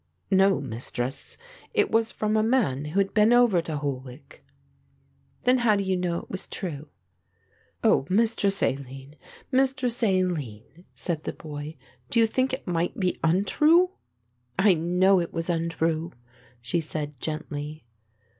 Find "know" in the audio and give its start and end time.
5.95-6.17, 14.73-15.19